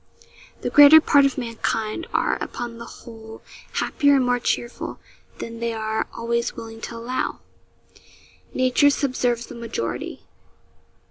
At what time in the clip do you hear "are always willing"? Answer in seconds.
5.73-6.81